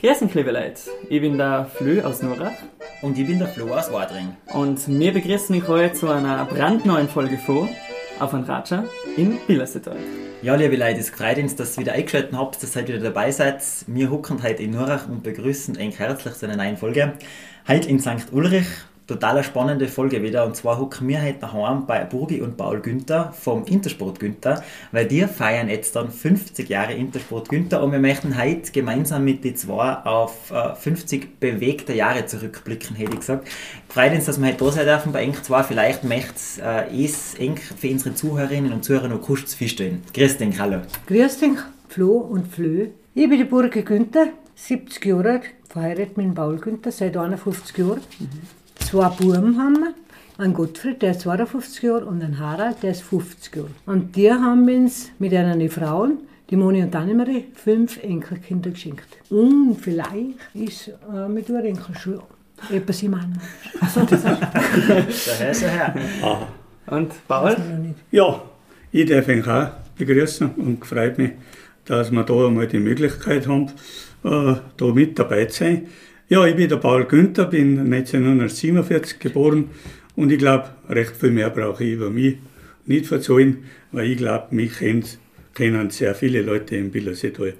[0.00, 0.80] Grüß euch, liebe Leute.
[1.08, 2.52] Ich bin der Flö aus Nurach.
[3.02, 4.36] Und ich bin der Flo aus Wadring.
[4.54, 7.68] Und wir begrüßen euch heute zu einer brandneuen Folge vor
[8.18, 8.84] auf ein Ratscher
[9.16, 9.96] in Billersetal.
[10.42, 13.04] Ja, liebe Leute, es freut uns, dass ihr wieder eingeschaltet habt, dass ihr heute wieder
[13.04, 13.62] dabei seid.
[13.86, 17.12] Wir hucken heute in Nurach und begrüßen euch herzlich zu einer neuen Folge.
[17.68, 18.32] Heute in St.
[18.32, 18.66] Ulrich
[19.06, 20.44] total spannende Folge wieder.
[20.44, 25.06] Und zwar hocken wir heute daheim bei Burgi und Paul Günther vom Intersport Günther, weil
[25.06, 29.56] die feiern jetzt dann 50 Jahre Intersport Günther und wir möchten heute gemeinsam mit den
[29.56, 33.48] zwei auf 50 äh, bewegte Jahre zurückblicken, hätte ich gesagt.
[33.88, 35.62] Freut uns, dass wir heute da sein dürfen bei Eng 2.
[35.62, 40.02] Vielleicht möchte äh, es Eng für unsere Zuhörerinnen und Zuhörer noch kurz feststellen.
[40.14, 40.80] Grüß dich, hallo.
[41.06, 42.88] Grüß dich, Flo und Flö.
[43.14, 48.00] Ich bin die Burgi Günther, 70 Jahre alt, verheiratet mit Paul Günther seit 51 Jahren.
[48.18, 48.55] Mhm
[48.86, 49.94] zwei Buben haben wir.
[50.38, 53.70] Ein Gottfried, der ist 52 Jahre, und ein Harald, der ist 50 Jahre.
[53.86, 56.18] Und die haben uns mit einer Frauen,
[56.50, 59.08] die Moni und Annemarie, fünf Enkelkinder geschenkt.
[59.28, 62.20] Und vielleicht ist äh, mit der Enkel schon
[62.70, 63.40] etwas im Mann.
[63.80, 65.94] Also, das ist er her.
[66.22, 66.94] Ah.
[66.94, 67.56] Und Paul?
[68.12, 68.42] Ja,
[68.92, 71.32] ich darf ihn auch begrüßen und freut mich,
[71.86, 73.66] dass wir da einmal die Möglichkeit haben,
[74.22, 75.88] äh, da mit dabei zu sein.
[76.28, 79.70] Ja, ich bin der Paul Günther, bin 1947 geboren
[80.16, 82.38] und ich glaube, recht viel mehr brauche ich über mich
[82.84, 84.72] nicht verzeihen, weil ich glaube, mich
[85.54, 87.54] kennen sehr viele Leute im Billerseetal.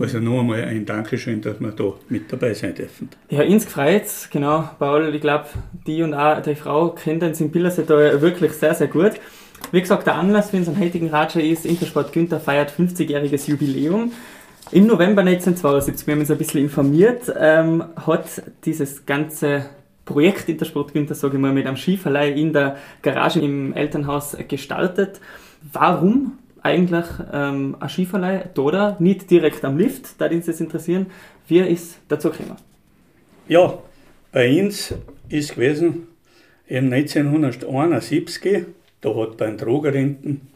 [0.00, 3.08] Also noch einmal ein Dankeschön, dass wir da mit dabei sein dürfen.
[3.30, 5.14] Ja, ins gefreut, genau, Paul.
[5.14, 5.46] Ich glaube,
[5.86, 9.12] die und auch die Frau kennen uns im Billerseetal wirklich sehr, sehr gut.
[9.70, 14.10] Wie gesagt, der Anlass für unseren heutigen Ratscher ist, Intersport Günther feiert 50-jähriges Jubiläum.
[14.70, 19.64] Im November 1972, wir haben uns ein bisschen informiert, ähm, hat dieses ganze
[20.04, 25.20] Projekt Intersport Günther, sage ich mal, mit einem Skiverleih in der Garage im Elternhaus gestaltet.
[25.72, 30.20] Warum eigentlich ähm, ein Skiverleih oder nicht direkt am Lift?
[30.20, 31.06] Da uns das interessieren.
[31.46, 32.56] Wie ist dazu gekommen?
[33.48, 33.78] Ja,
[34.32, 34.94] bei uns
[35.30, 36.08] ist gewesen,
[36.66, 38.66] im 1971,
[39.00, 40.48] da hat bei den Drogerenten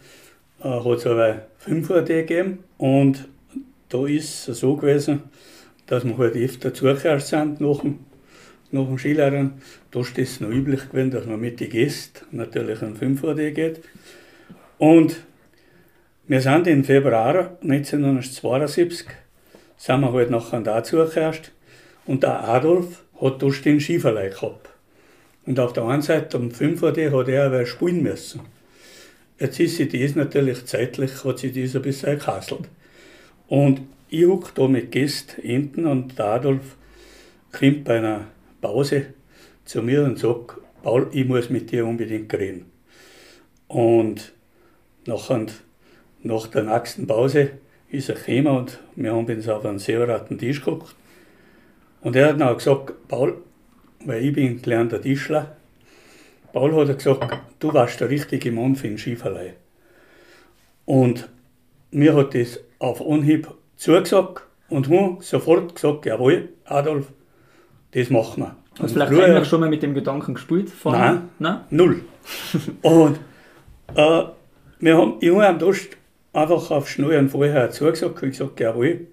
[0.62, 3.31] äh, hat es aber 5 d gegeben und
[3.92, 5.24] da ist es so gewesen,
[5.86, 7.98] dass wir halt öfter zugehört sind nach dem,
[8.70, 9.60] nach dem Skilehrern.
[9.90, 13.20] Da ist es noch üblich gewesen, dass man mit den Gästen natürlich ein 5
[13.54, 13.82] geht.
[14.78, 15.16] Und
[16.26, 19.06] wir sind im Februar 1972
[19.76, 21.52] sind wir halt nachher da zugehört
[22.06, 24.70] und der Adolf hat da den Skiverleih gehabt.
[25.44, 28.40] Und auf der einen Seite am 5 hat er aber spielen müssen.
[29.38, 32.68] Jetzt ist sie das natürlich zeitlich, hat sie das ein bisschen gekasselt.
[33.48, 36.76] Und ich huck da mit Gästen hinten und der Adolf
[37.50, 38.26] kommt bei einer
[38.60, 39.06] Pause
[39.64, 42.70] zu mir und sagt, Paul, ich muss mit dir unbedingt reden.
[43.68, 44.32] Und
[45.06, 45.46] nachher,
[46.22, 47.52] nach der nächsten Pause
[47.90, 50.94] ist er gekommen und wir haben uns auf einen separaten Tisch geguckt.
[52.00, 53.38] Und er hat dann auch gesagt, Paul,
[54.04, 55.56] weil ich bin gelernter Tischler,
[56.52, 59.54] Paul hat gesagt, du warst der richtige Mann für den Skiverleih.
[60.84, 61.28] Und
[61.92, 67.12] mir hat das auf Anhieb zugesagt und haben sofort gesagt, jawohl, Adolf,
[67.92, 68.56] das machen wir.
[68.78, 70.70] Hast du vielleicht früher, schon mal mit dem Gedanken gespielt?
[70.70, 72.00] Von, nein, nein, null.
[72.82, 73.18] und
[73.94, 74.22] äh,
[74.80, 75.96] wir haben, ich habe am Durst
[76.32, 79.08] einfach auf Schnell und vorher zugesagt und gesagt, jawohl,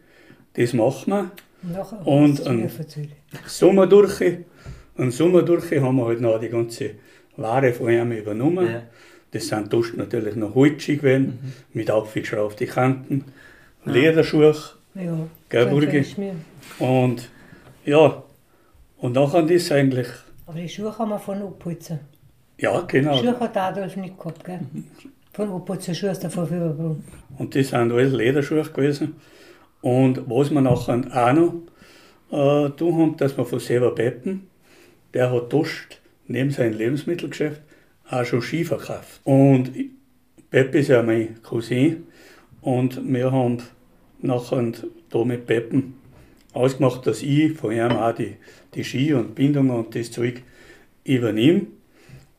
[0.53, 1.31] das machen wir.
[1.61, 2.71] Nachher und ein
[3.45, 4.21] Sommer durch,
[4.97, 6.91] einen Sommer durch haben wir halt noch die ganze
[7.35, 8.65] Ware von ihm übernommen.
[8.65, 8.83] Ja.
[9.31, 11.53] Das sind Duschen natürlich noch Holzschi gewesen, mhm.
[11.73, 13.25] mit aufgeschraubten Kanten,
[13.85, 13.91] ja.
[13.91, 14.55] Lederschuhe,
[14.95, 16.05] ja, Gelburgi.
[16.79, 17.29] Und
[17.85, 18.23] ja,
[18.97, 20.07] und nachher ist eigentlich.
[20.45, 21.99] Aber die Schuhe kann man von abputzen.
[22.57, 23.13] Ja, genau.
[23.13, 24.59] Die Schuhe hat Adolf nicht gehabt, gell?
[25.33, 27.03] Von abputzen Schuhe ist der von Fieberbrunn.
[27.37, 29.15] Und die sind alles Lederschuhe gewesen.
[29.81, 31.53] Und was wir nachher auch noch
[32.31, 34.47] äh, tun haben, dass wir von Sever Peppen,
[35.13, 37.61] der hat dort neben seinem Lebensmittelgeschäft
[38.09, 39.21] auch schon Ski verkauft.
[39.23, 39.71] Und
[40.49, 42.07] Peppi ist ja mein Cousin
[42.61, 43.59] und wir haben
[44.21, 44.71] nachher
[45.09, 45.95] da mit Peppen
[46.53, 48.35] ausgemacht, dass ich von ihm auch die,
[48.73, 50.41] die Ski und Bindungen und das Zeug
[51.03, 51.67] übernehme.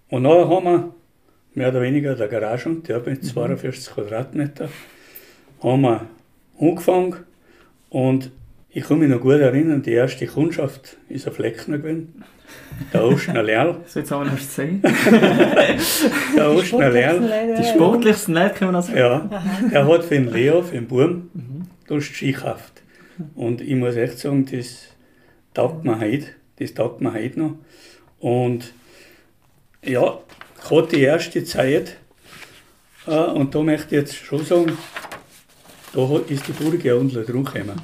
[0.09, 0.95] Und dann haben wir
[1.55, 3.95] mehr oder weniger der Garage, der hat mit 42 mhm.
[3.95, 4.69] Quadratmeter,
[5.63, 6.07] haben wir
[6.59, 7.17] angefangen
[7.91, 8.31] und
[8.73, 12.23] ich kann mich noch gut erinnern, die erste Kundschaft ist ein Fleckner gewesen.
[12.93, 13.77] Der Oschner Lerl.
[13.87, 14.83] So jetzt haben wir noch gesehen.
[16.37, 17.57] der Oschner Lerl.
[17.59, 18.99] Die sportlichsten Leute können wir das sagen.
[18.99, 21.63] Ja, er hat für den Leo, für den Burm, mhm.
[21.87, 22.83] da Ski gekauft.
[23.35, 24.87] Und ich muss echt sagen, das
[25.55, 26.27] taugt mir heute,
[26.59, 27.57] das taugt mir heute noch.
[28.19, 28.73] Und
[29.85, 30.19] ja,
[30.63, 31.97] gerade die erste Zeit,
[33.07, 34.73] äh, und da möchte ich jetzt schon sagen,
[35.93, 37.81] da hat- ist die Burg ja unten drum gekommen.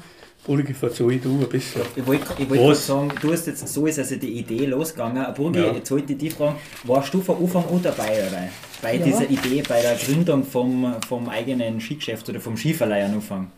[0.47, 1.81] Verzeih ich du ein bisschen.
[1.95, 5.25] Ich wollte ich wollt sagen, du hast jetzt, so ist also die Idee losgegangen.
[5.35, 5.71] Burgi, Ja.
[5.73, 8.49] jetzt wollte ich dich fragen, warst du von Anfang an dabei oder?
[8.81, 9.03] bei Ja.
[9.05, 13.51] dieser Idee, bei der Gründung vom, vom eigenen Skigeschäft oder vom Skiverleih am Anfang?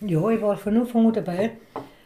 [0.00, 1.50] Ja, ich war von Anfang an dabei.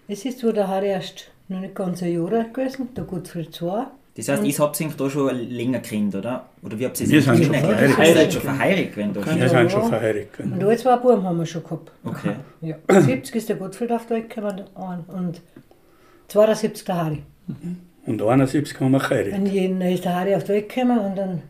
[0.09, 3.55] Es ist so, da hat erst noch nicht ganz ein Jahr alt gewesen, der Gottfried
[3.55, 3.87] zwei.
[4.17, 6.47] Das heißt, ich habt euch da schon länger kennt, oder?
[6.62, 7.99] Oder wie habt ihr Wir sind schon verheiratet.
[7.99, 10.41] Ihr seid schon verheiratet gewesen da Wir sind schon verheiratet.
[10.41, 11.93] Und alle zwei Buben haben wir schon gehabt.
[12.05, 12.35] Okay.
[12.61, 12.77] Ja.
[12.89, 14.65] 70 ist der Gottfried auf die Welt gekommen
[15.09, 15.41] und
[16.29, 17.23] 72 der Harry.
[18.07, 19.35] Und 71 haben wir geheiratet.
[19.35, 21.43] Und jeden ist der Harry auf die Welt gekommen und dann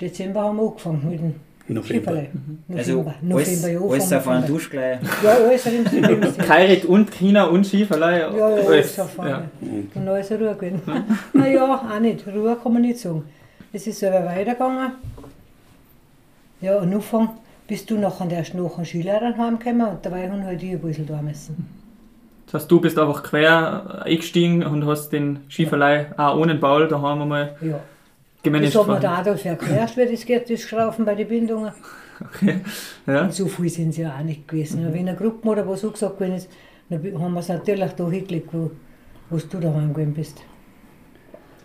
[0.00, 1.34] Dezember haben wir angefangen mit dem
[1.68, 2.26] November.
[2.74, 4.46] Also November, alles, November, ja, alles Anfang auf einen.
[4.46, 4.98] Dusch gleich.
[5.22, 8.20] Ja, alles in dem Kairit und China und Skiverleih.
[8.20, 9.00] Ja, ja, alles alles.
[9.00, 9.22] auf ja.
[9.22, 9.48] einmal.
[9.94, 10.82] Und dann ist er Ruhe gewesen.
[11.32, 12.26] naja, auch nicht.
[12.26, 13.24] Ruhe kann man nicht sagen.
[13.72, 14.92] Es ist aber weitergegangen.
[16.60, 17.30] Ja, und Anfang
[17.66, 21.06] bist du nachher erst nach dem Skilehrer heimgekommen und dabei haben halt ich ein bisschen
[21.06, 21.68] da müssen.
[22.46, 27.22] Das heißt, du bist einfach quer eingestiegen und hast den Skiverleih auch ohne Paul daheim
[27.22, 27.80] einmal Ja.
[28.46, 28.74] Gemanagt.
[28.74, 31.72] Das hat mir der Adolf erklärt, wie das geht, das Schrauben bei den Bindungen.
[33.06, 33.22] Ja.
[33.22, 34.86] Und so viel sind sie ja auch nicht gewesen.
[34.86, 36.48] Und Wenn eine Gruppe oder was angesagt worden ist,
[36.88, 38.70] dann haben wir es natürlich da hingelegt, wo,
[39.30, 40.42] wo du daheim gewesen bist.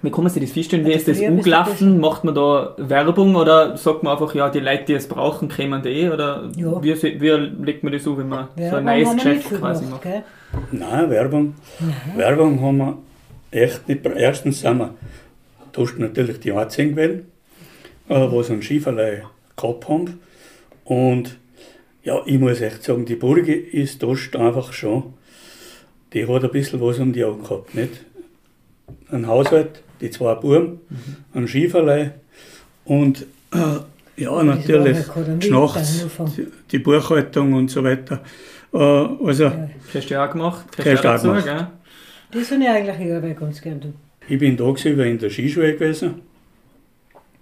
[0.04, 0.84] Wie kann man sich das vorstellen?
[0.86, 2.00] Wie Ja, ist das angelaufen?
[2.00, 5.86] Macht man da Werbung oder sagt man einfach, ja, die Leute, die es brauchen, kommen
[5.86, 6.10] eh?
[6.10, 6.82] Oder Ja.
[6.84, 10.02] wie, wie legt man das so, wenn man so Werbung ein neues Geschäft quasi macht?
[10.02, 10.24] gell?
[10.72, 11.54] Nein, Werbung.
[12.16, 12.98] Werbung haben wir
[13.52, 14.04] echt nicht.
[14.06, 14.90] Erstens sind wir,
[15.74, 17.26] da ist natürlich die Einzigen gewesen,
[18.10, 19.24] äh, was einen Skiverleih
[19.56, 20.20] gehabt haben.
[20.86, 21.38] Und
[22.04, 25.14] ja, ich muss echt sagen, die Burgi ist da einfach schon,
[26.14, 27.76] die hat ein bisschen was um die Augen gehabt.
[27.76, 28.06] Nicht?
[29.10, 30.80] Ein Haushalt, die zwei Buben,
[31.34, 32.12] ein Skiverleih
[32.86, 38.22] und äh, ja, natürlich kein Schnachts, die, die Buchhaltung und so weiter.
[38.74, 39.52] Äh, also,
[39.94, 40.66] Hast du ja auch gemacht?
[40.78, 41.72] Hast du auch gemacht.
[42.32, 43.94] Das habe ich eigentlich eher bei ganz gern tun.
[44.32, 46.22] Ich bin da war in der Skischule gewesen.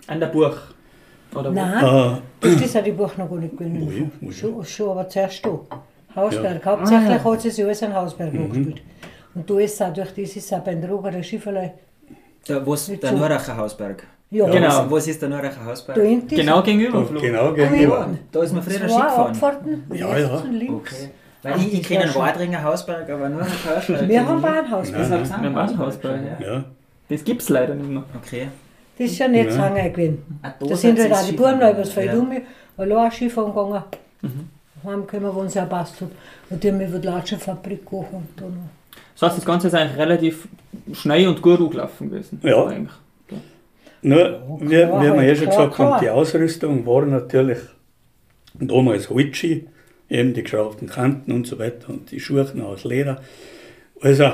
[0.08, 0.58] An der Buch.
[1.36, 1.54] Oder wo?
[1.54, 3.54] Nein, Äh, das hat die Buch noch gar nicht.
[3.60, 3.86] Wo
[4.22, 5.60] wo ich- Schon, schon, aber zuerst da.
[6.16, 6.66] Hausberg.
[6.66, 8.42] Hauptsächlich hat sie sich alles an Hausberg Mhm.
[8.46, 8.82] angespielt.
[9.36, 11.12] Und da ist es auch durch das ist es auch beim Droger
[13.04, 13.12] der.
[13.12, 14.04] Nuracher Hausberg.
[14.32, 14.68] Ja, Genau.
[14.68, 15.96] Was, was ist der Nuracher Hausberg?
[15.96, 17.08] Da hinten Genau gegenüber.
[17.14, 18.00] da, genau Ah, gegenüber.
[18.00, 18.18] ja.
[18.32, 19.30] Da ist man früher Ski gefahren.
[19.32, 20.44] Abfahrten, Ja, ja.
[20.70, 21.10] Okay.
[21.42, 24.10] Weil Ach, ich, ich kenne einen Wadringer Hausberg, aber nur einen Hausberg.
[24.10, 24.92] Wir haben auch ein Haus.
[24.92, 25.10] Nein.
[25.10, 26.46] Das Wir haben auch einen Hausberg, ja.
[26.48, 26.64] Ja.
[27.10, 28.04] Das gibt es leider nicht mehr.
[28.16, 28.48] Okay.
[28.98, 29.52] Das ist ja nicht Ja.
[29.52, 30.40] zu lange gewesen.
[30.60, 31.92] Da sind halt auch die Buben noch übers.
[31.92, 32.32] Feld um,
[32.78, 33.84] allein Skifahren gegangen.
[34.84, 36.10] Heimgekommen, wo es auch passt hat.
[36.50, 38.70] Und die haben über die Latschenfabrik gekocht und dann noch.
[39.14, 40.48] Das heißt, das Ganze ist eigentlich relativ
[40.94, 42.40] schnell und gut angelaufen gewesen.
[42.44, 42.66] Ja.
[42.66, 42.94] Eigentlich.
[44.02, 47.60] Nur, wie, wie wir halt, schon gesagt haben, die Ausrüstung war natürlich
[48.54, 49.68] damals Holzski,
[50.10, 53.22] eben die geschraubten Kanten und so weiter und die Schuhe noch aus Leder.
[54.02, 54.32] Also,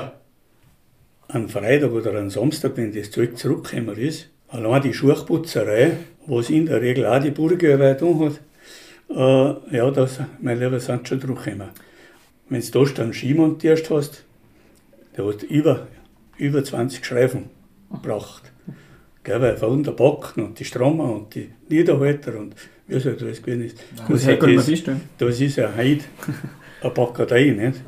[1.28, 5.92] am Freitag oder am Samstag, wenn das Zeug zurückgekommen ist, allein die Schuhputzerei,
[6.26, 8.40] was in der Regel auch die Burgerei tun hat,
[9.08, 11.68] äh, ja, das, mein Lieber, sind schon zurückgekommen.
[12.48, 14.24] Wenn du da dann Ski montierst hast,
[15.16, 15.86] der hat über,
[16.36, 17.50] über 20 Schreifen
[17.90, 18.52] gebracht.
[19.24, 22.54] Gell, weil von der Backen und die Strammer und die Niederhalter und
[22.86, 23.78] wie es halt alles gewesen ist.
[24.08, 26.04] Das Das, kann man das, ist ja heute
[26.80, 27.80] eine Backerei, nicht?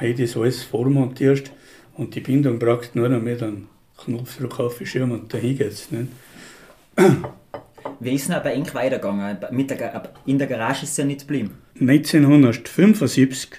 [0.00, 1.50] Heute ist alles vormontiert
[1.96, 5.90] und die Bindung brauchst du nur noch mit einem Knopfdruck aufschirmen und dahin geht's.
[5.90, 6.08] Nicht?
[8.00, 9.38] Wie ist denn bei Eng weitergegangen?
[9.52, 11.58] Mit der, in der Garage ist es ja nicht geblieben.
[11.80, 13.50] 1975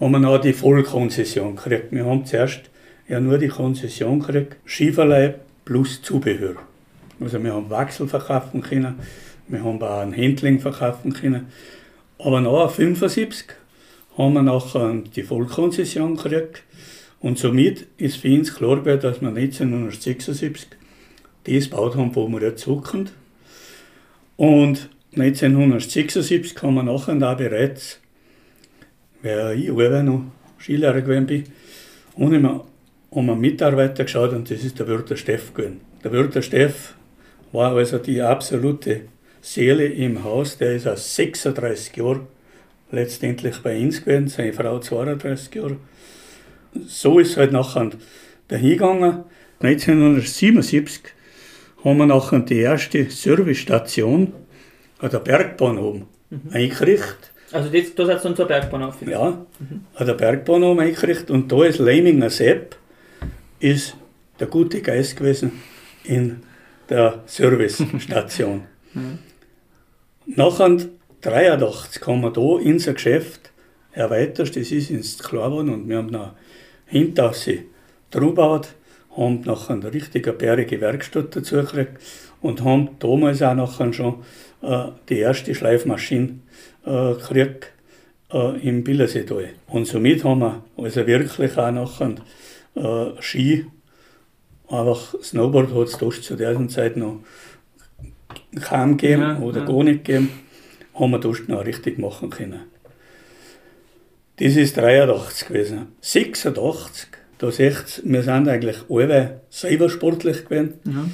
[0.00, 1.92] haben wir noch die Vollkonzession gekriegt.
[1.92, 2.62] Wir haben zuerst
[3.08, 5.34] ja nur die Konzession gekriegt, Skiverleih
[5.64, 6.56] plus Zubehör.
[7.20, 8.96] Also wir haben Wachsel verkaufen können,
[9.46, 11.48] wir haben auch einen Handling verkaufen können.
[12.18, 13.46] Aber nach 75
[14.16, 16.62] haben wir nachher die Vollkonzession gekriegt
[17.24, 20.68] und somit ist für uns klar geworden, dass wir 1976
[21.44, 23.08] das gebaut haben, wo wir jetzt hocken.
[24.36, 27.98] Und 1976 haben wir nachher da bereits,
[29.22, 30.24] weil ich selber noch
[30.60, 31.44] Skilehrer gewesen bin,
[32.16, 32.66] und immer
[33.08, 35.80] um einen Mitarbeiter geschaut und das ist der Wörter Steff gewesen.
[36.04, 36.92] Der Wörter Steff
[37.52, 39.00] war also die absolute
[39.40, 42.26] Seele im Haus, der ist aus 36 Jahren
[42.90, 45.78] letztendlich bei uns gewesen, seine Frau 32 Jahre.
[46.86, 47.90] So ist es halt nachher
[48.48, 49.24] dahingegangen.
[49.60, 51.02] 1977
[51.84, 54.32] haben wir nachher die erste Servicestation
[54.98, 56.06] an der Bergbahn oben
[56.50, 57.32] eingerichtet.
[57.52, 58.96] Also das, da seid ihr dann zur Bergbahn auf.
[59.06, 59.46] Ja,
[59.94, 61.30] an der Bergbahn oben eingerichtet.
[61.30, 62.76] Und da ist Leiminger Sepp,
[63.60, 63.96] ist
[64.40, 65.52] der gute Geist gewesen
[66.02, 66.42] in
[66.88, 68.64] der Servicestation.
[70.26, 70.76] Nachher
[71.20, 73.52] 83 haben wir da unser Geschäft
[73.92, 76.34] erweitert, das ist ins klar geworden und wir haben noch
[76.94, 77.66] hinter sie
[78.12, 78.68] gebaut,
[79.16, 81.98] haben nachher eine richtige bärige Werkstatt dazu gekriegt
[82.40, 84.22] und haben damals auch nachher schon
[84.62, 86.38] äh, die erste Schleifmaschine
[86.86, 87.72] äh, gekriegt
[88.32, 89.48] äh, im Billerseetal.
[89.66, 92.14] Und somit haben wir also wirklich auch nachher
[92.76, 93.66] äh, Ski,
[94.68, 97.18] einfach Snowboard hat es zu der Zeit noch
[98.62, 99.66] kaum gegeben Ja, oder ja.
[99.66, 100.30] gar nicht gegeben,
[100.94, 102.73] haben wir das noch richtig machen können.
[104.36, 105.86] Das ist 83 gewesen.
[106.00, 111.04] 86, da seht ihr, wir sind eigentlich alle selber sportlich gewesen, Ja.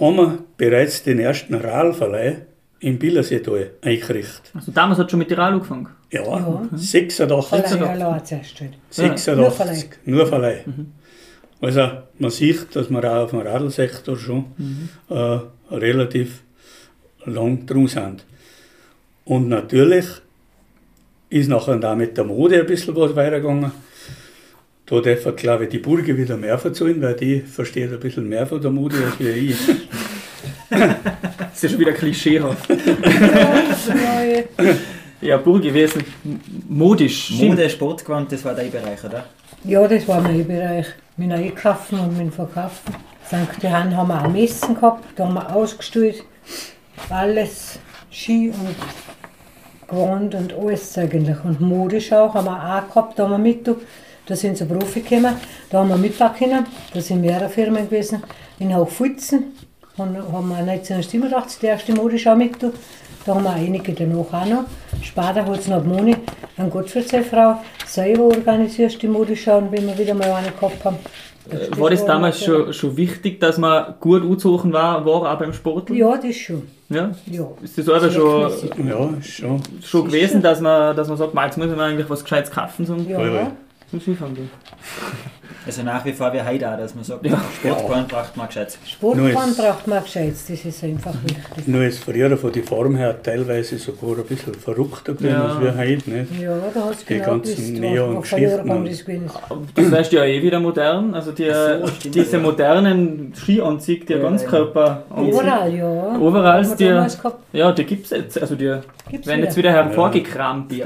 [0.00, 2.42] haben wir bereits den ersten Radverleih
[2.80, 4.50] im Billerseetal eingerichtet.
[4.54, 5.88] Also damals hat schon mit Tiral angefangen.
[6.10, 6.68] Ja, Ja.
[6.74, 7.48] 86.
[7.48, 8.60] Verleih allein zuerst.
[8.60, 8.72] halt.
[8.90, 10.64] 86, nur Verleih.
[11.60, 11.88] Also
[12.18, 14.44] man sieht, dass wir auch auf dem Radlsektor schon
[15.08, 15.38] äh,
[15.70, 16.42] relativ
[17.24, 18.26] lang drum sind.
[19.24, 20.04] Und natürlich
[21.28, 23.72] ist nachher da mit der Mode ein bisschen was weitergegangen.
[24.86, 28.46] Da dürfen, glaube ich, die Burge wieder mehr verzahlen, weil die versteht ein bisschen mehr
[28.46, 29.56] von der Mode als wir ich.
[30.70, 32.68] Das ist ja schon wieder klischeehaft.
[33.88, 34.74] Ja, ja.
[35.20, 37.30] Ja, Burgewesen, m- modisch.
[37.30, 39.24] Mode, Sportgewand, das war dein Bereich, oder?
[39.64, 40.86] Ja, das war mein Bereich.
[41.16, 42.94] Mein Einkaufen und mein Verkaufen.
[43.26, 43.62] St.
[43.62, 46.22] Johann haben wir auch Messen gehabt, da haben wir ausgestellt.
[47.08, 47.78] Alles,
[48.10, 48.76] Ski und
[49.88, 51.36] Gewand und alles eigentlich.
[51.44, 53.68] Und modisch auch haben wir auch gehabt, da haben wir mit.
[54.26, 55.36] Da sind so Profi gekommen,
[55.70, 56.66] da haben wir mitpacken können.
[56.92, 58.22] Da sind mehrere Firmen gewesen.
[58.58, 59.52] In Hochfulzen
[59.98, 62.56] haben haben wir 1987 die erste Modischau mit.
[62.62, 64.64] Da haben wir einige danach auch noch.
[65.02, 66.16] Später hat es noch Moni,
[66.56, 70.96] eine Gottfried, seine Frau, selber organisiert die Modeschau, wenn wir wieder mal eine gehabt haben.
[71.50, 75.52] Äh, War das damals schon, schon wichtig, dass man gut anzusuchen war, war auch beim
[75.52, 75.90] Sport?
[75.90, 76.62] Ja, das schon.
[76.88, 77.10] ja?
[77.30, 77.48] Ja.
[77.62, 78.50] Ist das aber schon,
[78.88, 79.60] Ja, ist schon.
[79.84, 82.50] schon gewesen, dass man, dass man sagt, "Ma, jetzt muss ich mir eigentlich was Gescheites
[82.50, 83.52] kaufen Ja, Ja, ja.
[83.90, 84.50] zum Skifahren gehen?
[85.66, 87.40] Also nach wie vor wie heute auch, dass man sagt, Ja.
[87.58, 88.78] Sportgewand braucht man gescheit.
[88.86, 89.56] Sportbahn Neues.
[89.56, 91.66] braucht man gescheit, das ist einfach wichtig.
[91.66, 95.44] Nur ist früher von der Form her teilweise sogar ein bisschen verrückter gewesen Ja.
[95.46, 96.10] als wir heute.
[96.10, 96.40] Nicht?
[96.40, 99.30] Ja, da hast du Die genau ganzen gewusst, Neon- was für Jahrgang Schriften
[99.74, 99.92] das ist.
[99.92, 101.14] Weißt du ja eh wieder modern.
[101.14, 102.42] Also die, so, stimmt, diese ja.
[102.42, 106.16] modernen Skianzüge, die Ja, Ganzkörper Überall, ja.
[106.18, 106.76] Overalls, Haben
[107.52, 108.40] die, ja, die gibt es jetzt.
[108.40, 108.72] Also die
[109.10, 109.72] Gibt's werden jetzt wieder.
[109.72, 110.70] hervorgekramt.
[110.70, 110.82] Die, die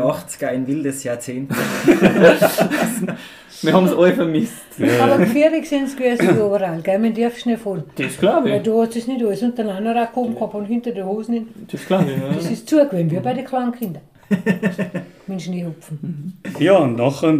[0.00, 1.50] 80er, ein wildes Jahrzehnt.
[3.62, 4.52] Wir haben es alle vermisst.
[5.00, 6.98] Aber gefährlich sind sie gewesen, überall, gell?
[6.98, 7.84] Man darf es nicht voll.
[7.96, 8.62] Das glaube Weil ich.
[8.64, 11.46] du hast es nicht alles untereinander auch oben gehabt und hinter den Hosen nicht.
[11.70, 12.50] Das glaube ich, Das ja.
[12.50, 14.02] ist zu gewesen, wie bei den kleinen Kindern.
[15.26, 16.38] Mit Schneehupfen.
[16.58, 17.34] Ja, und nachher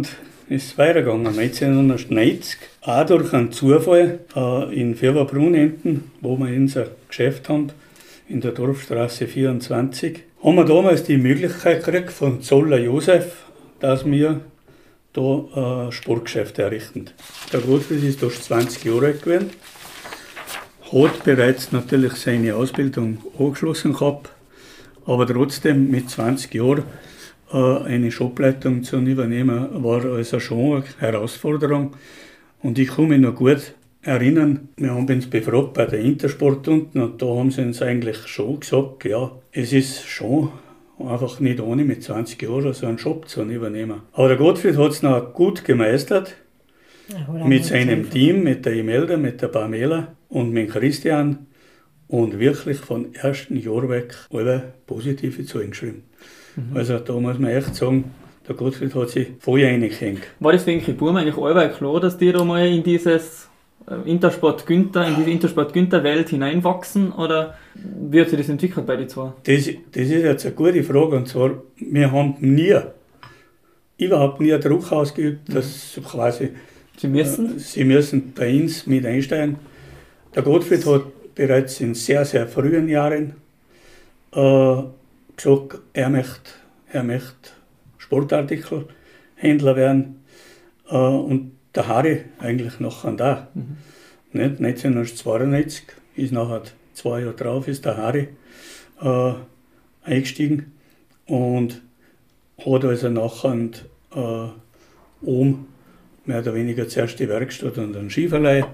[0.49, 1.27] ist es weitergegangen.
[1.27, 7.71] 1990, auch durch einen Zufall äh, in Firberbrunn hinten, wo wir unser Geschäft haben,
[8.29, 13.45] in der Dorfstraße 24, haben wir damals die Möglichkeit gekriegt von Zoller Josef,
[13.79, 14.41] dass wir
[15.13, 17.05] da äh, Sportgeschäft errichten.
[17.51, 19.51] Der Gottfried ist durch 20 Jahre alt gewesen,
[20.91, 24.31] hat bereits natürlich seine Ausbildung angeschlossen gehabt,
[25.05, 26.83] aber trotzdem mit 20 Jahren
[27.51, 31.93] äh, eine Shopleitung zu übernehmen, war also schon eine Herausforderung.
[32.61, 37.01] Und ich kann mich noch gut erinnern, wir haben uns befragt bei der Intersport unten
[37.01, 40.51] und da haben sie uns eigentlich schon gesagt, ja, es ist schon
[40.99, 44.01] einfach nicht ohne mit 20 Jahren so einen Shop zu übernehmen.
[44.13, 46.35] Aber der Gottfried hat es noch gut gemeistert
[47.07, 48.09] Ja, mit seinem.
[48.09, 51.47] Team, mit der Imelda, mit der Pamela und mit dem Christian
[52.07, 56.03] und wirklich von ersten Jahr weg alle positive Zahlen geschrieben.
[56.75, 58.11] Also da muss man echt sagen,
[58.47, 60.21] der Gottfried hat sich voll reingehängt.
[60.39, 63.49] War das für Enki Burm eigentlich allweil klar, dass die da mal in dieses
[64.05, 68.95] Intersport Günther, in diese Intersport Günther Welt hineinwachsen oder wie hat sich das entwickelt bei
[68.95, 69.33] den zwei?
[69.43, 72.75] Das, das ist jetzt eine gute Frage und zwar, wir haben nie,
[73.97, 76.51] überhaupt nie Druck ausgeübt, dass quasi
[76.97, 77.57] Sie müssen?
[77.57, 79.57] Äh, Sie müssen bei uns mit einsteigen.
[80.35, 83.35] Der Gottfried hat bereits in sehr, sehr frühen Jahren
[84.31, 84.83] äh,
[85.35, 86.51] gesagt, er möchte,
[86.91, 87.49] er möchte
[87.97, 90.23] Sportartikelhändler werden.
[90.89, 93.47] Äh, und der Harry eigentlich nachher da.
[94.31, 94.59] Nicht?
[94.59, 95.83] 1992
[96.15, 96.63] ist nachher
[96.93, 98.29] zwei Jahre drauf, ist der Harry
[99.01, 99.33] äh,
[100.03, 100.73] eingestiegen
[101.25, 101.81] und
[102.57, 103.69] hat also nachher
[104.15, 104.47] äh,
[105.25, 105.67] oben
[106.25, 108.65] mehr oder weniger zuerst die Werkstatt und den Skiverleih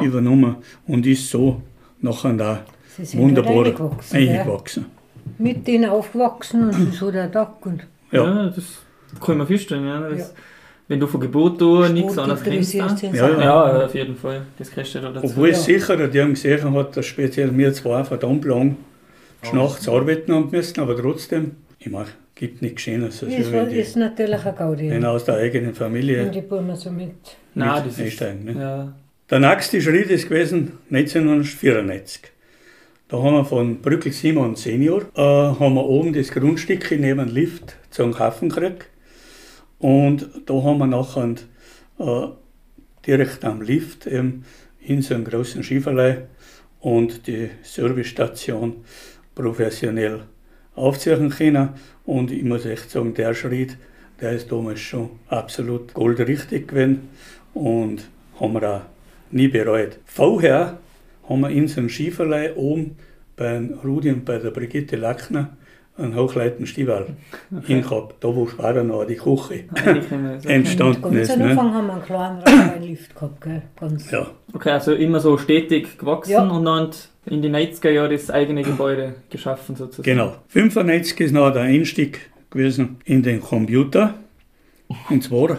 [0.00, 1.62] übernommen und ist so
[2.00, 2.64] nachher da
[3.12, 4.86] wunderbar eingewachsen, eingewachsen.
[5.38, 7.64] Mit denen aufgewachsen und so der Tag.
[7.66, 8.24] Und Ja.
[8.24, 8.64] Ja, das
[9.20, 9.86] kann man feststellen.
[9.86, 10.08] Ja.
[10.08, 10.26] Das, Ja.
[10.88, 12.74] Wenn du von Geburt an nichts anderes kennst.
[12.74, 13.12] Ja, Sachen.
[13.12, 14.42] Ja, auf jeden Fall.
[14.56, 15.26] Das kriegst du da dazu.
[15.26, 15.78] Obwohl es ja.
[15.78, 18.76] sicher, die haben gesehen hat, dass speziell wir zwei verdammt lang
[19.52, 23.96] nachts arbeiten haben müssen, aber trotzdem, ich meine, gibt nichts Schönes, Das wenn, die, ist
[23.96, 24.90] natürlich ein Gaudi.
[24.90, 27.14] wenn aus der eigenen Familie die Burma so mit.
[27.54, 28.04] Nein, mit das ist.
[28.04, 28.44] einsteigen.
[28.44, 28.60] Ne?
[28.60, 28.92] Ja.
[29.30, 32.22] Der nächste Schritt ist gewesen 1994.
[33.08, 37.34] Da haben wir von Brückel Simon Senior äh, haben wir oben das Grundstück neben dem
[37.34, 38.86] Lift zum Hafen gekriegt.
[39.78, 41.34] Und da haben wir nachher
[41.98, 42.28] äh,
[43.06, 44.44] direkt am Lift eben
[44.80, 46.22] in so einem großen Schieferlei
[46.80, 48.84] und die Servicestation
[49.34, 50.22] professionell
[50.74, 51.70] aufziehen können.
[52.04, 53.76] Und ich muss echt sagen, der Schritt,
[54.20, 57.08] der ist damals schon absolut goldrichtig gewesen
[57.54, 58.08] und
[58.40, 58.82] haben wir auch
[59.30, 59.98] nie bereut.
[60.04, 60.78] Vorher
[61.28, 62.96] haben wir in so einem Schieferlei oben
[63.36, 65.56] bei Rudi und bei der Brigitte Lackner
[65.98, 67.06] einen hochleitenden Stiefel
[67.66, 69.64] hingehabt, da wo später noch die Küche
[70.42, 70.48] so.
[70.48, 71.30] entstanden Ganz ist.
[71.30, 71.44] am Ne?
[71.50, 73.62] Anfang haben wir einen kleinen Rhein-Lift gehabt, gell?
[73.80, 74.10] Ganz.
[74.10, 76.42] Ja, Okay, also immer so stetig gewachsen Ja.
[76.48, 76.90] und dann
[77.26, 80.04] in die 90er Jahre das eigene Gebäude geschaffen sozusagen.
[80.04, 80.36] genau.
[80.48, 84.14] 95 ist noch der Einstieg gewesen in den Computer.
[85.10, 85.58] Und zwar,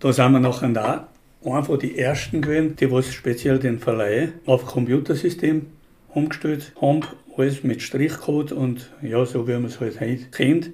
[0.00, 1.08] da sind wir nachher da
[1.42, 5.66] von die ersten gewesen, die was speziell den Verleih auf Computersystem
[6.14, 7.00] umgestellt haben.
[7.36, 10.70] Alles mit Strichcode und ja, so wie man es halt heute kennt.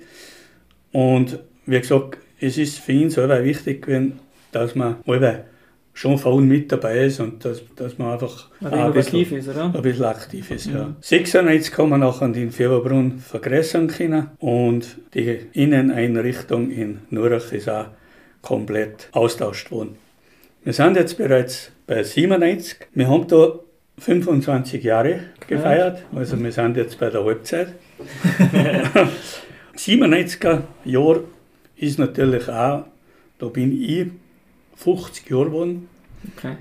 [0.92, 4.18] Und wie gesagt, es ist für ihn selber wichtig gewesen,
[4.52, 5.44] dass man alle
[5.92, 9.64] schon voll mit dabei ist und dass, dass man einfach auch ein bisschen- ist, oder?
[9.74, 10.94] ein bisschen aktiv ist, ja.
[11.00, 17.86] 96 kann man nachher den Färberbrunn vergrößern können und die Inneneinrichtung in Nurach ist auch
[18.42, 19.96] komplett austauscht worden.
[20.62, 22.76] Wir sind jetzt bereits bei 97.
[22.94, 23.58] Wir haben da
[23.98, 27.74] 25 Jahre gefeiert, also wir sind jetzt bei der Halbzeit.
[29.76, 31.20] 97er Jahr
[31.76, 32.84] ist natürlich auch,
[33.38, 34.08] da bin ich
[34.76, 35.88] 50 Jahre geworden.
[36.36, 36.56] Okay.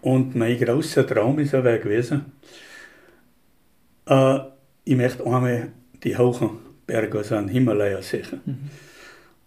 [0.00, 2.32] Und mein großer Traum ist aber gewesen,
[4.06, 4.38] äh,
[4.84, 5.68] ich möchte einmal
[6.02, 8.70] die hohen Berge, also einen Himalaya sehen.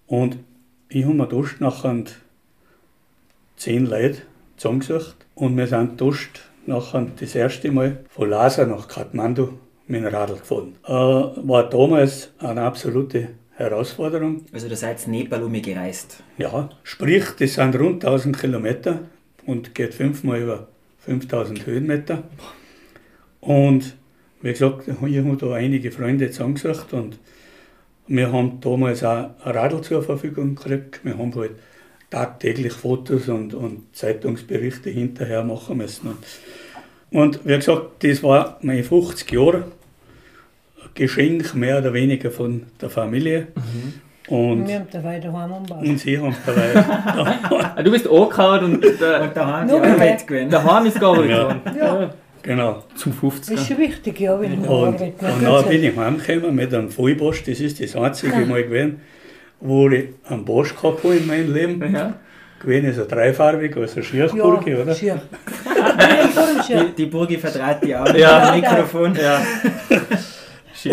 [0.08, 0.38] Und
[0.88, 2.04] ich habe mir dort nachher
[3.58, 4.22] zehn Leute
[4.58, 9.54] zusammengesucht und wir sind dort nachher das erste Mal von Lhasa nach Kathmandu
[9.88, 10.75] mit dem Radl gefahren.
[10.86, 14.45] Äh, war damals eine absolute Herausforderung.
[14.51, 16.23] Also da seid Nepal umgereist.
[16.38, 18.99] Ja, sprich, das sind rund 1000 Kilometer
[19.45, 20.67] und geht fünfmal über
[20.99, 22.23] 5000 Höhenmeter.
[23.39, 23.95] Und
[24.41, 27.19] wie gesagt, ich habe da einige Freunde zusammengesucht und
[28.08, 30.99] wir haben damals auch ein Radl zur Verfügung gekriegt.
[31.04, 31.51] Wir haben halt
[32.10, 36.08] tagtäglich Fotos und, und Zeitungsberichte hinterher machen müssen.
[36.10, 36.18] Und,
[37.12, 39.65] und wie gesagt, das war meine 50 Jahre
[40.94, 43.48] Geschenk mehr oder weniger von der Familie.
[44.28, 45.86] Und, Wir haben dabei daheim umgebaut.
[45.86, 50.50] und sie haben dabei du bist angehauen und der, daheim Nur die Arbeit gewesen.
[50.50, 52.10] daheim ist gearbeitet Ja.
[52.41, 52.84] Genau.
[52.96, 53.54] Zum Das 50er.
[53.54, 55.22] ist schon wichtig, ja, wenn man Und, arbeitet.
[55.22, 57.44] und dann bin ich heimgekommen mit einem Vollbosch.
[57.44, 59.00] Das ist das einzige Mal gewesen,
[59.65, 61.93] wo ich einen Bosch gehabt habe in meinem Leben.
[61.93, 62.13] Ja.
[62.62, 64.95] Gewesen ist er dreifarbig, also Schierburgi, ja, oder?
[64.95, 65.21] Schier.
[65.97, 66.30] Nein.
[66.67, 68.54] Die, die Burgi verdreht die Augen Ja.
[68.56, 69.15] mit dem Mikrofon.
[69.15, 69.41] Ja.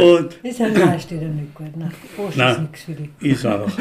[0.02, 1.76] Und Das sind Leistungen nicht gut.
[1.76, 2.52] Nein, Bosch Nein.
[2.52, 3.08] ist nichts für dich.
[3.20, 3.72] ist einfach.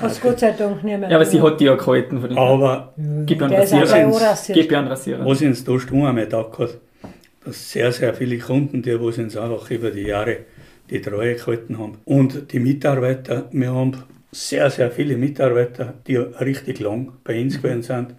[0.00, 1.08] Hast Gott sei Dank nicht mehr.
[1.10, 2.38] ja, aber sie hat die ja gehalten von dem.
[2.38, 2.92] Aber
[3.26, 4.36] Gib ihr einen ist Rasierer.
[4.54, 5.26] Gib ihr einen Rasierer.
[5.26, 6.78] was uns da Stunde einmal gedacht hat,
[7.44, 10.38] dass sehr, sehr viele Kunden, die uns einfach über die Jahre
[10.90, 11.98] die Treue gehalten haben.
[12.04, 13.96] Und die Mitarbeiter, wir haben
[14.32, 18.14] sehr, sehr viele Mitarbeiter, die richtig lang bei uns gewesen sind.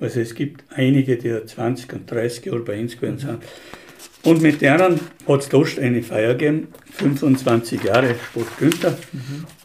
[0.00, 3.38] Also es gibt einige, die 20 und 30 Jahre bei uns gewesen sind.
[4.24, 8.96] Und mit denen hat es dort eine Feier gegeben, 25 Jahre Sport Günther.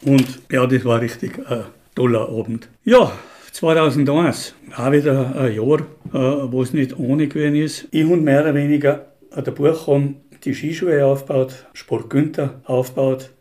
[0.04, 2.68] Und ja, das war richtig ein toller Abend.
[2.84, 3.12] Ja,
[3.52, 5.80] 2001, auch wieder ein Jahr,
[6.14, 7.88] äh, wo es nicht ohne gewesen ist.
[7.92, 13.32] Ich habe mehr oder weniger an der Buchhorn die Skischuhe aufgebaut, Sport Günther aufgebaut.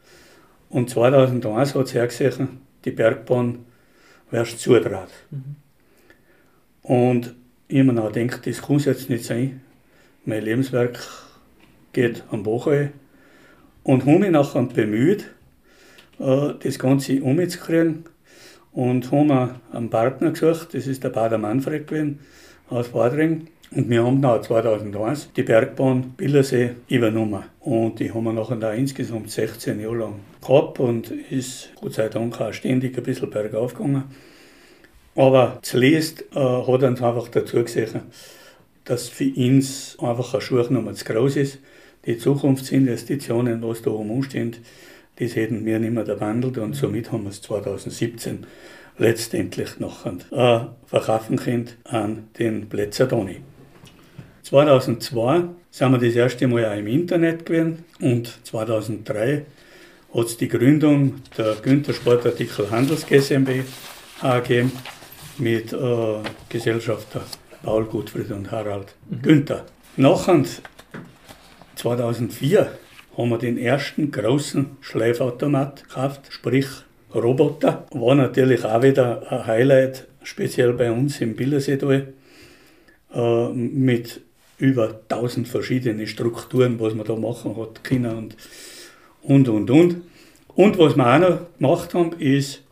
[0.69, 3.65] Und 2001 hat es hergesehen, die Bergbahn
[4.31, 5.11] wärst zudraht.
[6.83, 7.35] Und
[7.69, 9.61] ich habe mir gedacht, das kann es jetzt nicht sein.
[10.25, 10.99] Mein Lebenswerk
[11.93, 12.93] geht am ein.
[13.83, 15.27] Und habe mich nachher bemüht,
[16.19, 18.05] äh, das Ganze umzukriegen.
[18.73, 22.21] Und haben mir einen Partner gesucht, das ist der Bader Manfred gewesen,
[22.69, 23.49] aus Badring.
[23.73, 27.45] Und wir haben dann 2001 die Bergbahn Billersee übernommen.
[27.61, 32.09] Und die haben wir nachher da insgesamt 16 Jahre lang gehabt und ist Gott sei
[32.09, 34.05] Dank auch ständig ein bisschen bergauf gegangen.
[35.17, 38.03] Aber zuletzt äh, hat uns einfach dazu gesehen,
[38.85, 41.59] dass für uns einfach eine Schuchnummer zu groß ist.
[42.05, 44.55] Die Zukunftsinvestitionen, was da umstehen,
[45.17, 48.47] das hätten wir nicht mehr behandelt und somit haben wir es 2017
[48.99, 53.41] letztendlich nachher äh, verkaufen können an den Plätzer Doni.
[54.47, 59.45] 2002 sind wir das erste Mal auch im Internet gewesen und 2003
[60.15, 64.71] hat es die Gründung der Günther Sportartikel Handels GmbH gegeben
[65.39, 65.77] mit äh,
[66.49, 67.23] Gesellschafter
[67.65, 69.23] Paul Gutfried und Harald mhm.
[69.23, 69.67] Günther.
[69.97, 70.45] Nachher
[71.75, 72.71] 2004
[73.19, 76.69] haben wir den ersten großen Schleifautomat gekauft, sprich
[77.13, 77.85] Roboter.
[77.91, 82.13] War natürlich auch wieder ein Highlight, speziell bei uns im Bilderseetal,
[83.13, 84.21] äh, mit
[84.59, 88.37] über 1000 verschiedene Strukturen, was man da machen hat können und,
[89.23, 89.97] und, und, und.
[90.49, 92.63] Und was wir auch noch gemacht haben, ist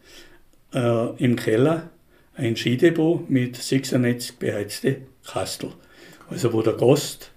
[0.72, 1.90] äh, im Keller
[2.34, 5.70] ein Skidepot mit 96 beheizte Kastel.
[6.30, 7.30] Also wo der Gast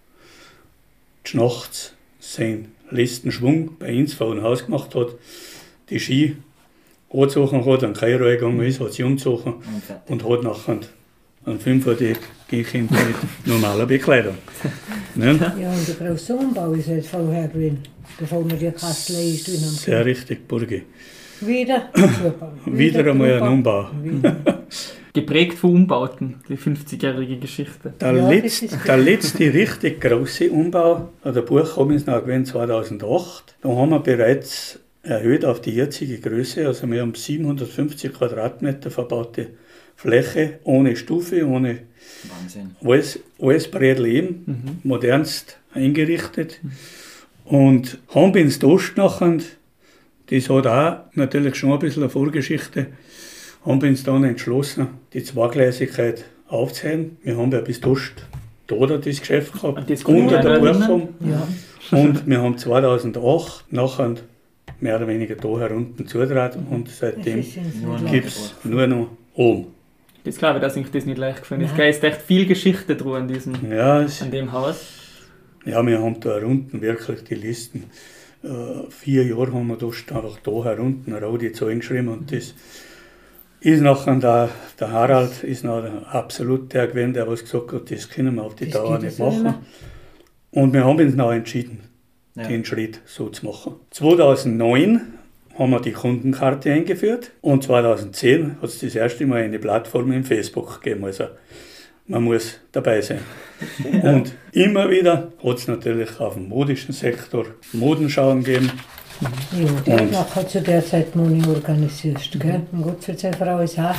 [1.33, 5.15] nachts seinen letzten Schwung bei uns vor dem Haus gemacht hat,
[5.89, 6.37] die Ski
[7.11, 9.55] angezogen hat, an Kairo gegangen ist, hat sie umgezogen
[10.07, 10.79] und hat nachher
[11.59, 14.37] Fünfer die Kinder mit normaler Bekleidung.
[15.15, 15.33] Ne?
[15.59, 17.79] Ja, und der große Umbau ist jetzt vorher drin,
[18.19, 19.73] bevor wir die Kastel drin haben.
[19.73, 20.83] Sehr richtig, Burgi.
[21.41, 21.89] Wieder,
[22.65, 23.89] Wieder, Wieder einmal ein Umbau.
[25.13, 27.95] Geprägt von Umbauten, die 50-jährige Geschichte.
[27.99, 33.55] Der, ja, letzte, der letzte richtig große Umbau, der Buch haben wir noch gewesen 2008.
[33.63, 36.67] Da haben wir bereits erhöht auf die jetzige Größe.
[36.67, 39.47] Also wir haben 750 Quadratmeter verbaute
[39.97, 41.79] Fläche, ohne Stufe, ohne
[42.29, 42.75] Wahnsinn.
[42.81, 44.89] alles, alles Brädel eben, mhm.
[44.89, 46.59] modernst eingerichtet.
[46.61, 46.71] Mhm.
[47.43, 49.39] Und haben ins Dost nachher
[50.29, 52.87] das hat auch natürlich schon ein bisschen eine Vorgeschichte.
[53.65, 57.17] Haben wir uns dann entschlossen, die Zweigleisigkeit aufzuhören.
[57.23, 58.13] Wir haben ja bis Dost
[58.67, 61.09] da das Geschäft gehabt, das unter der Buchung.
[61.21, 61.47] Ja.
[61.97, 64.15] Und wir haben 2008 nachher
[64.81, 67.43] mehr oder weniger da herunten zugetragen und seitdem
[68.11, 69.67] gibt es nur noch oben.
[70.27, 71.87] Das glaube ich, dass ich das nicht leicht gefunden habe.
[71.87, 74.85] Es ist echt viel Geschichte drin an, diesem, ja, an dem Haus.
[75.65, 77.85] Ja, wir haben da unten wirklich die Listen
[78.43, 82.53] äh, vier Jahre haben wir da einfach da herunten rote Zahlen geschrieben und das
[83.59, 88.09] ist nachher der, der Harald ist noch absolut der gewesen, der was gesagt hat, das
[88.09, 89.55] können wir auf die das Dauer nicht machen.
[90.51, 91.81] Und wir haben uns noch entschieden,
[92.35, 92.43] ja.
[92.47, 93.75] den Schritt so zu machen.
[93.91, 95.16] 2009
[95.57, 100.23] haben wir die Kundenkarte eingeführt und 2010 hat es das erste Mal eine Plattform im
[100.23, 101.05] Facebook gegeben.
[101.05, 101.25] Also
[102.07, 103.19] man muss dabei sein.
[104.03, 108.71] Und immer wieder hat es natürlich auf dem modischen Sektor Modenschauen gegeben.
[109.85, 112.29] Ja, die hat zu der Zeit Moni organisiert.
[112.39, 112.61] Gell?
[112.71, 113.95] Und Gott für seine Frau ist auch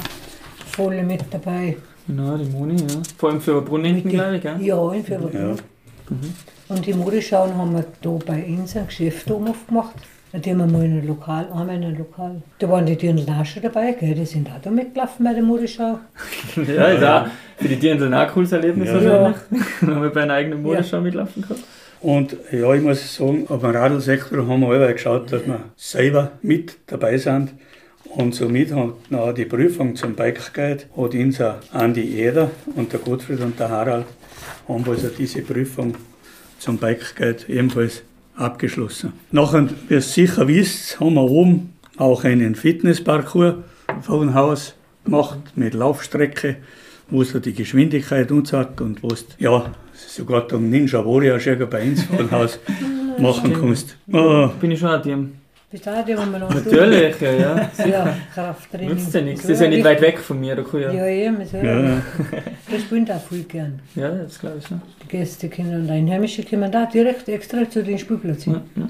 [0.71, 1.77] voll mit dabei.
[2.07, 3.03] Genau, die Moni, ja.
[3.18, 4.57] Vor allem für Brunnen hinten, glaube ich, gell?
[4.61, 5.57] Ja, in Fürwerbrunnen.
[5.57, 6.14] Ja.
[6.14, 6.35] Mhm.
[6.68, 9.97] Und die Modenschauen haben wir hier bei uns ein Geschäft aufgemacht.
[10.33, 12.43] Die haben wir mal in einem Lokal, einmal in einem Lokal.
[12.59, 14.14] Da waren die Dirndl auch schon dabei, gell?
[14.14, 16.01] die sind auch da mitgelaufen bei der Modeschau.
[16.57, 18.95] ja, ist auch für die Dirndl auch ein cooles Erlebnis ja.
[18.95, 19.37] wahrscheinlich.
[19.81, 21.03] Wenn wir bei einer eigenen Modeschau ja.
[21.03, 21.62] mitlaufen können.
[22.01, 26.33] Und ja, ich muss sagen, auf dem Radlsektor haben wir alle geschaut, dass wir selber
[26.43, 27.55] mit dabei sind.
[28.05, 32.93] Und somit hat auch die Prüfung zum Bike Guide, hat uns auch Andi Eder und
[32.93, 34.07] der Gottfried und der Harald
[34.67, 35.95] haben also diese Prüfung
[36.59, 38.03] zum Bike Guide ebenfalls
[38.38, 39.12] abgeschlossen.
[39.33, 43.57] Nachher, wie ihr sicher wisst, haben wir oben auch einen Fitnessparcours
[44.03, 44.74] vor dem Haus
[45.05, 46.57] gemacht mit Laufstrecke,
[47.11, 51.68] wo du die Geschwindigkeit und sagt und wo du, ja, sogar den Ninja Warrior schon
[51.68, 52.59] bei uns vor dem Haus
[53.18, 53.96] machen kannst.
[54.12, 54.48] Oh.
[54.61, 55.33] Bin ich schon an dem.
[55.70, 57.70] Bist du auch die, wo man noch Natürlich, ja, ja.
[57.87, 58.88] ja, Krafttraining.
[58.88, 59.42] Nützt ja nichts.
[59.42, 60.57] Das ist ja nicht weit weg von mir.
[60.57, 61.44] Da kann ja, ja eben.
[61.44, 61.59] So.
[61.59, 62.00] Ja.
[62.70, 63.78] Das spielt auch viel gern.
[63.94, 64.70] Ja, das glaube ich.
[64.70, 64.81] Ne?
[65.02, 68.54] Die Gäste können und Einheimische kommen da direkt extra zu den Spielplätzen.
[68.54, 68.88] Ja, ja.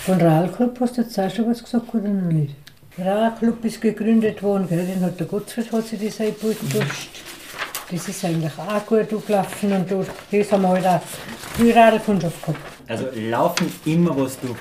[0.00, 2.54] Von Realclub hast du jetzt auch schon was gesagt oder noch nicht?
[2.98, 4.84] Realclub ist gegründet worden, gell?
[4.84, 6.56] den hat der Gottfried hat sich das eingebaut.
[7.90, 11.00] Das ist eigentlich auch gut gelaufen und durch das haben wir halt auch
[11.56, 12.60] viel Radlkundschaft gehabt.
[12.86, 14.54] Also laufen immer, was du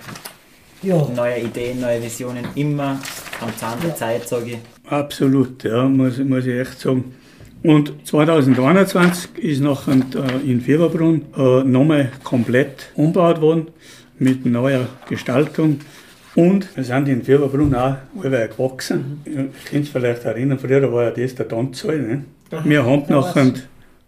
[0.82, 1.08] ja.
[1.16, 3.00] neue Ideen, neue Visionen, immer
[3.42, 3.96] am Zahn der ja.
[3.96, 4.58] Zeit, sage ich.
[4.90, 7.16] Absolut, ja, muss, muss ich echt sagen.
[7.64, 13.68] Und 2021 ist nachher äh, in Fieberbrunn äh, nochmal komplett umgebaut worden
[14.20, 15.80] mit neuer Gestaltung.
[16.36, 19.22] Und wir sind in Fieberbrunn auch allweil gewachsen.
[19.26, 19.32] Mhm.
[19.32, 22.00] Ihr könnt es vielleicht erinnern, früher war ja das der Tanzsaal.
[22.00, 22.26] Ne?
[22.64, 23.54] Wir haben nachher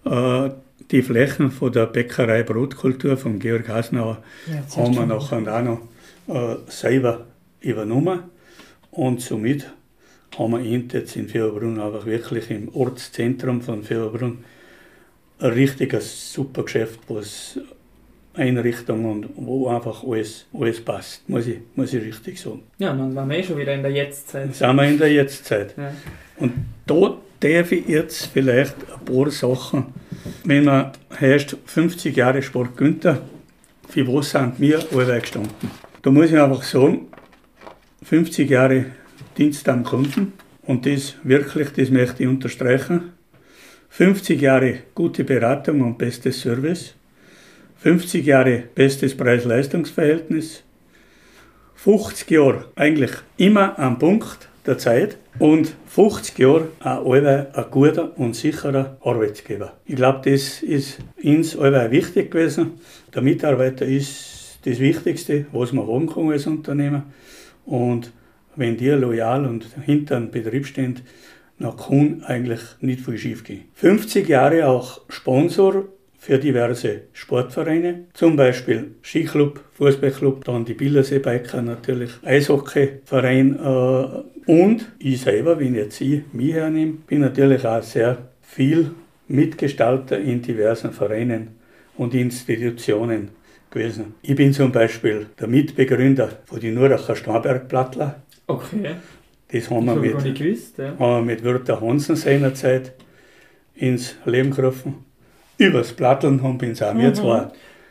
[0.05, 0.51] äh,
[0.91, 5.81] die Flächen von der Bäckerei Brotkultur von Georg Hasnauer ja, haben wir nachher auch noch
[6.29, 7.25] äh, selber
[7.61, 8.23] übernommen
[8.91, 9.65] und somit
[10.37, 14.43] haben wir jetzt in Fieberbrunn einfach wirklich im Ortszentrum von Fieberbrunn
[15.39, 17.59] ein richtiges super Geschäft, was
[18.33, 22.63] Einrichtung und wo einfach alles, alles passt, muss ich, muss ich richtig sagen.
[22.77, 24.45] Ja, dann waren wir eh schon wieder in der Jetztzeit.
[24.45, 25.75] Dann sind wir in der Jetztzeit.
[25.77, 25.91] Ja.
[26.37, 26.53] Und
[26.85, 29.87] da darf ich jetzt vielleicht ein paar Sachen,
[30.43, 33.21] wenn man heißt 50 Jahre Sport Günther,
[33.87, 35.88] für was sind wir alle gestanden?
[36.01, 37.07] Da muss ich einfach sagen,
[38.03, 38.85] 50 Jahre
[39.37, 40.31] Dienst am Kunden
[40.63, 43.11] und das wirklich, das möchte ich unterstreichen.
[43.89, 46.93] 50 Jahre gute Beratung und bestes Service.
[47.79, 50.63] 50 Jahre bestes Preis-Leistungs-Verhältnis.
[51.75, 58.37] 50 Jahre eigentlich immer am Punkt der Zeit und 50 Jahre auch ein guter und
[58.37, 59.73] sicherer Arbeitgeber.
[59.85, 62.79] Ich glaube, das ist uns wichtig gewesen.
[63.13, 67.03] Der Mitarbeiter ist das Wichtigste, was man haben kann als Unternehmer.
[67.65, 68.11] Und
[68.55, 70.99] wenn die loyal und hinter einem Betrieb stehen,
[71.59, 73.65] dann kann eigentlich nicht viel schief gehen.
[73.75, 75.85] 50 Jahre auch Sponsor
[76.17, 85.21] für diverse Sportvereine, zum Beispiel Skiclub, Fußballclub, dann die Bildersee-Biker natürlich, Eishockeyverein äh, und ich
[85.21, 88.91] selber, wenn jetzt ich mich hernehme, bin natürlich auch sehr viel
[89.29, 91.59] Mitgestalter in diversen Vereinen
[91.97, 93.29] und Institutionen
[93.71, 94.15] gewesen.
[94.21, 98.21] Ich bin zum Beispiel der Mitbegründer von den Nuracher Starnbergplattler.
[98.47, 98.95] Okay.
[99.51, 100.77] Das haben wir mit, gewusst.
[100.77, 100.97] Ja.
[100.99, 102.93] haben wir mit Wirter Hansen seinerzeit
[103.75, 105.05] ins Leben gerufen.
[105.57, 107.47] Übers Platteln haben wir uns auch wir zwei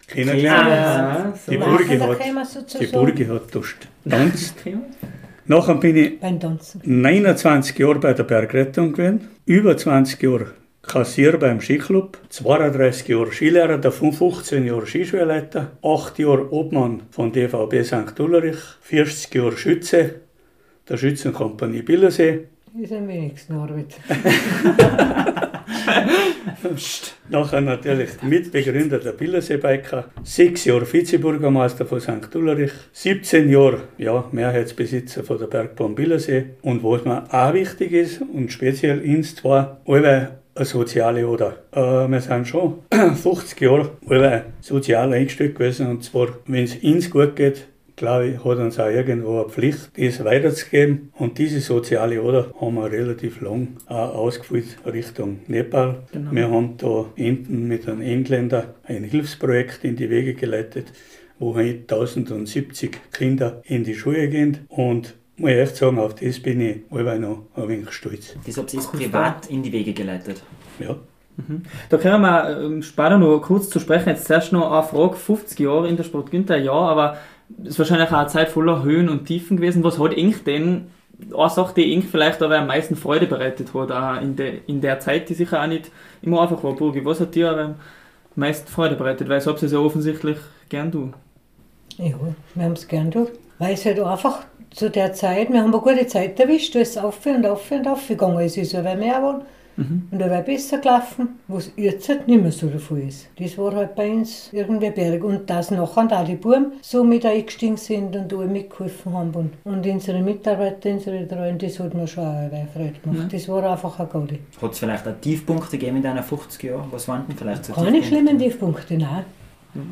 [0.06, 0.68] kennengelernt.
[0.68, 1.52] Ah, so.
[1.52, 4.54] Die Burgi da hat, die Burgi hat getanzt.
[5.46, 6.82] Nachher bin ich beim Tanzen.
[6.84, 10.52] 29 Jahre bei der Bergrettung gewesen, über 20 Jahre
[10.88, 17.84] Kassier beim Skiclub, 32 Jahre Skilehrer, davon 15 Jahre Skischulleiter, 8 Jahre Obmann von DVB
[17.84, 18.18] St.
[18.18, 20.14] Ulrich, 40 Jahre Schütze
[20.88, 22.46] der Schützenkompanie Billersee,
[22.80, 23.96] Ist am wenigsten Arbeit.
[27.28, 32.34] Nachher natürlich Mitbegründer der Billersee-Biker, sechs Jahre Vizebürgermeister von St.
[32.34, 36.46] Ulrich, 17 Jahre ja, Mehrheitsbesitzer von der Bergbahn Billersee.
[36.62, 41.56] Und was mir auch wichtig ist, und speziell uns zwar, alle soziale Oder.
[41.72, 45.88] Äh, wir sind schon 50 Jahre alle sozial eingestellt gewesen.
[45.88, 47.68] Und zwar, wenn es uns gut geht,
[47.98, 51.12] glaube ich, hat uns auch irgendwo eine Pflicht, das weiterzugeben.
[51.18, 55.96] Und diese soziale Oder haben wir relativ lang auch ausgefüllt Richtung Nepal.
[56.12, 56.32] Genau.
[56.32, 60.92] Wir haben da enden mit einem Engländer ein Hilfsprojekt in die Wege geleitet,
[61.38, 64.66] wo heute 1070 Kinder in die Schule gehen.
[64.68, 68.34] Und muss ich echt sagen, auf das bin ich allweil noch ein wenig stolz.
[68.46, 70.42] Das habt ihr privat in die Wege geleitet.
[70.78, 70.96] Ja.
[71.88, 74.08] Da können wir ähm, später noch kurz zu sprechen.
[74.08, 75.16] Jetzt zuerst noch eine Frage.
[75.16, 77.16] 50 Jahre in der Sport Günther, ja, aber
[77.62, 79.84] es ist wahrscheinlich auch eine Zeit voller Höhen und Tiefen gewesen.
[79.84, 80.88] Was hat Ink denn,
[81.36, 84.80] eine Sache, die Ink vielleicht aber am meisten Freude bereitet hat, auch in, de, in
[84.80, 85.90] der Zeit, die sicher auch nicht
[86.22, 86.74] immer einfach war.
[86.74, 87.74] Burgi, was hat dir am
[88.34, 89.28] meisten Freude bereitet?
[89.28, 91.12] Weil es habt ihr ja offensichtlich gern du.
[91.96, 92.14] Ja,
[92.54, 93.30] wir haben es gern durch.
[93.58, 96.96] Weil es halt einfach zu der Zeit, wir haben eine gute Zeit erwischt, wo es
[96.98, 98.56] auf und auf und auf gegangen ist.
[98.58, 99.42] Es ist aber mehr geworden
[99.78, 103.28] und da wäre besser gelaufen, was jetzt halt nicht mehr so der Fall ist.
[103.38, 105.22] Das war halt bei uns irgendwie Berg.
[105.22, 109.32] Und dass nachher auch die Buben so mit eingestiegen sind und alle mitgeholfen haben.
[109.34, 113.32] Und, und unsere Mitarbeiter, unsere Treuen, das hat mir schon auch eine Freude gemacht.
[113.32, 114.38] Das war einfach eine gute.
[114.60, 116.88] Hat es vielleicht auch Tiefpunkte gegeben in deinen 50 Jahren?
[116.90, 118.08] Was waren denn vielleicht so Keine Tiefpunkte?
[118.08, 119.24] schlimmen Tiefpunkte, nein.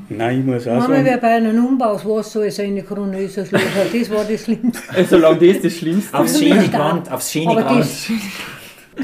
[0.09, 3.21] Nein, ich muss auch Manchmal sagen, wäre bei einem Umbau das Wasser als eine Krone
[3.23, 3.61] ist, das war
[4.25, 4.83] das Schlimmste.
[4.95, 6.79] Also, solange das das Schlimmste Aufs Also schöne nicht da.
[6.89, 7.81] Gewand, aufs schöne Aber Gewand.
[7.81, 8.11] das,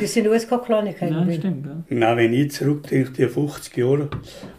[0.00, 1.14] das sind alles keine Kleinigkeiten.
[1.14, 1.38] Gewesen.
[1.40, 1.66] stimmt.
[1.66, 1.76] Ja.
[1.90, 4.08] Nein, wenn ich zurückdenke, die 50 Jahre,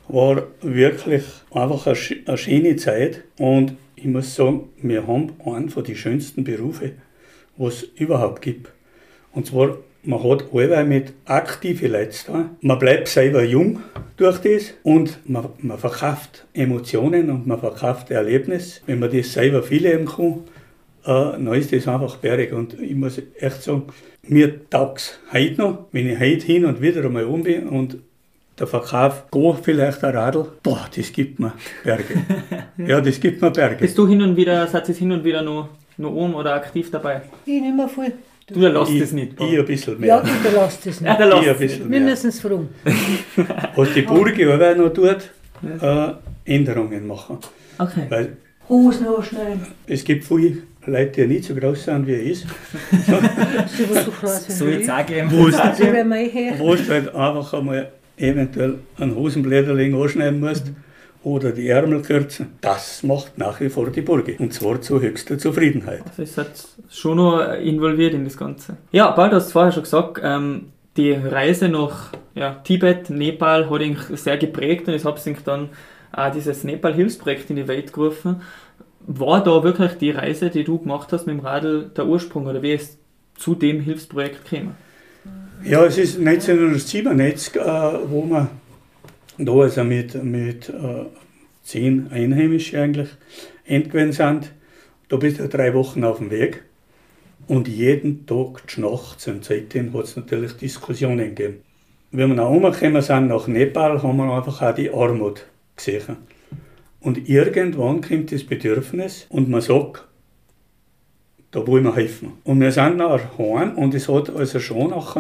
[0.08, 3.24] war wirklich einfach eine, eine schöne Zeit.
[3.38, 6.92] Und ich muss sagen, wir haben einen von den schönsten Berufe,
[7.58, 8.72] was es überhaupt gibt.
[9.32, 12.50] Und zwar, man hat allweil mit aktiven Leuten.
[12.62, 13.82] Man bleibt selber jung
[14.18, 18.82] durch das und man, man verkauft Emotionen und man verkauft Erlebnis.
[18.86, 20.44] Wenn man das selber viel leben kann,
[21.06, 22.52] äh, dann ist das einfach berg.
[22.54, 23.84] Und ich muss echt sagen,
[24.28, 27.98] mir taugt es heute noch, wenn ich heute hin und wieder einmal um bin und
[28.60, 32.24] der Verkauf geht vielleicht ein Radl, boah, das gibt mir Berge.
[32.78, 33.78] ja, das gibt mir Berge.
[33.78, 36.92] Bist du hin und wieder, seid ihr hin und wieder noch, noch um oder aktiv
[36.92, 37.24] dabei?
[37.46, 38.14] Ich nicht mehr viel.
[38.54, 39.34] Du lässt es nicht.
[39.40, 40.34] ich ein bisschen Ja, mehr.
[40.44, 41.20] du lässt es Ja, nicht.
[41.32, 42.10] der ich ein bisschen Wir mehr.
[42.10, 42.70] müssen es fragen.
[43.76, 45.18] Was die Burgi aber noch tut,
[45.82, 46.08] äh,
[46.46, 47.38] Änderungen machen.
[47.78, 48.06] Okay.
[48.10, 48.38] Weil
[48.70, 49.66] Hosen anschneiden.
[49.88, 52.46] es gibt viele Leute, die nicht so groß sind, wie er ist.
[54.48, 55.30] So jetzt auch geben.
[55.32, 60.66] Wo wo du halt einfach einmal eventuell einen Hosenblätterling anschneiden musst
[61.24, 62.54] oder die Ärmel kürzen.
[62.62, 64.36] Das macht nach wie vor die Burgi.
[64.40, 66.04] Und zwar zu höchster Zufriedenheit.
[66.10, 66.52] Also ist halt
[66.90, 68.78] schon noch involviert in das Ganze.
[68.92, 73.82] Ja, Paul, du hast vorher schon gesagt, ähm, die Reise nach ja, Tibet, Nepal hat
[73.82, 75.70] ihn sehr geprägt und hat sich dann
[76.12, 78.42] auch dieses Nepal-Hilfsprojekt in die Welt gerufen.
[79.06, 82.62] War da wirklich die Reise, die du gemacht hast mit dem Radl, der Ursprung oder
[82.62, 82.98] wie ist
[83.36, 84.76] zu dem Hilfsprojekt gekommen?
[85.64, 87.60] Ja, es ist 1997, äh,
[88.10, 88.50] wo wir
[89.38, 91.06] da also mit, mit äh,
[91.64, 93.10] zehn Einheimischen eigentlich
[93.66, 94.52] entgewesen sind.
[95.10, 96.64] Da bist du drei Wochen auf dem Weg
[97.48, 101.62] und jeden Tag nachts und seitdem hat es natürlich Diskussionen gegeben.
[102.12, 106.18] Wenn wir nach umgekommen sind nach Nepal, haben wir einfach auch die Armut gesehen.
[107.00, 110.08] Und irgendwann kommt das Bedürfnis und man sagt,
[111.52, 112.34] da wollen wir helfen.
[112.44, 115.16] Und wir sind nach heim und es hat also schon nach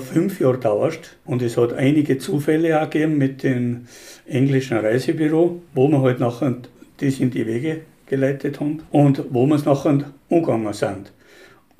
[0.00, 3.86] fünf Jahren gedauert und es hat einige Zufälle auch gegeben mit dem
[4.26, 6.56] englischen Reisebüro, wo wir halt nachher
[6.98, 11.12] das in die Wege geleitet haben und wo wir es nachher umgegangen sind.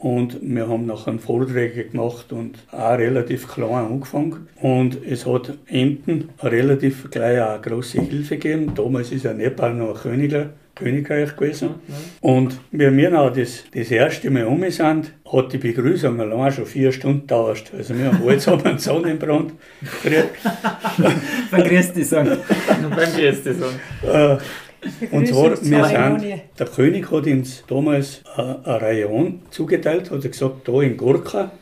[0.02, 4.48] Und wir haben nachher Vorträge gemacht und auch relativ klar angefangen.
[4.60, 8.72] Und es hat enden relativ gleich auch eine große Hilfe gegeben.
[8.74, 11.76] Damals ist ja Nepal noch ein Königer, Königreich gewesen.
[12.20, 16.66] Und wie wir noch das, das erste Mal um sind, hat die Begrüßung allein schon
[16.66, 17.70] vier Stunden gedauert.
[17.76, 19.52] Also wir haben alles einen Sonnenbrand
[20.02, 20.30] gekriegt.
[21.52, 22.38] Beim Christi sagen.
[22.90, 24.40] Beim Christi sagen.
[25.10, 30.66] Und zwar, wir sind, der König hat uns damals eine Rayon zugeteilt, hat er gesagt,
[30.66, 31.52] da in Gorka,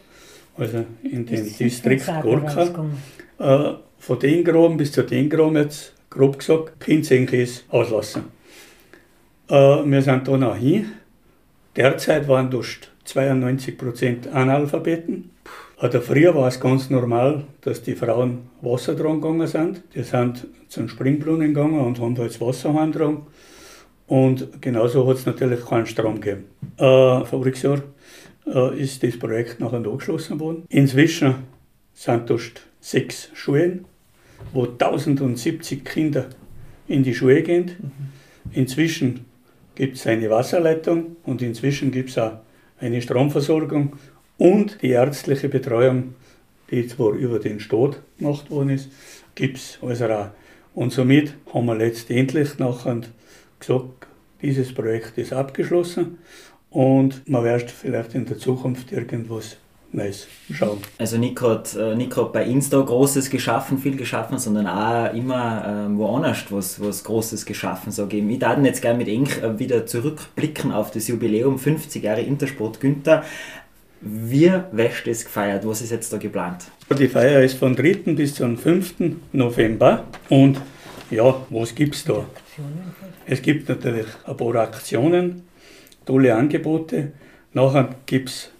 [0.57, 2.89] also in dem Distrikt Gorka,
[3.39, 8.25] äh, von den Graben bis zu den Graben jetzt, grob gesagt, Pinzenkäse auslassen.
[9.49, 10.93] Äh, wir sind da noch hin.
[11.77, 15.31] Derzeit waren dort 92% Analphabeten.
[15.81, 19.83] Also früher war es ganz normal, dass die Frauen Wasser dran gegangen sind.
[19.95, 23.23] Die sind zum Springbrunnen gegangen und haben da das Wasser heimgetragen.
[24.07, 26.45] Und genauso hat es natürlich keinen Strom gegeben.
[26.77, 27.83] Äh, voriges Jahr
[28.47, 30.65] äh, ist das Projekt nachher angeschlossen worden.
[30.69, 31.37] Inzwischen
[31.95, 33.87] sind dort sechs Schulen,
[34.53, 36.27] wo 1070 Kinder
[36.89, 37.71] in die Schule gehen.
[38.53, 39.25] Inzwischen
[39.77, 42.41] gibt es eine Wasserleitung und inzwischen gibt es auch
[42.79, 43.95] eine Stromversorgung
[44.41, 46.15] und die ärztliche Betreuung,
[46.71, 48.89] die zwar über den Staat gemacht worden ist,
[49.35, 50.29] gibt es also auch.
[50.75, 53.03] Und somit haben wir letztendlich nachher
[53.59, 54.07] gesagt,
[54.41, 56.19] dieses Projekt ist abgeschlossen
[56.71, 59.59] und man wird vielleicht in der Zukunft irgendwas
[59.93, 60.79] Neues schauen.
[60.97, 65.99] Also nicht gerade äh, nicht bei Insta Großes geschaffen, viel geschaffen, sondern auch immer äh,
[65.99, 67.93] woanders was, was Großes geschaffen.
[67.93, 68.25] Sage ich.
[68.25, 73.25] würde jetzt gerne mit Eng äh, wieder zurückblicken auf das Jubiläum 50 Jahre Intersport Günther.
[74.01, 75.67] Wie wäscht es gefeiert?
[75.67, 76.65] Was ist jetzt da geplant?
[76.99, 78.15] Die Feier ist von 3.
[78.15, 78.95] bis zum 5.
[79.33, 80.05] November.
[80.31, 80.61] Und
[81.11, 82.25] ja, was gibt es da?
[83.27, 85.43] Es gibt natürlich ein paar Aktionen,
[86.07, 87.13] tolle Angebote.
[87.53, 88.51] Nachher gibt es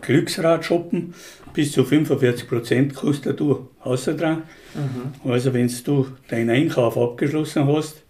[0.00, 1.14] Glücksradshoppen.
[1.54, 4.42] Bis zu 45% kostet du außer dran.
[4.74, 5.30] Mhm.
[5.30, 8.02] Also, wenn du deinen Einkauf abgeschlossen hast,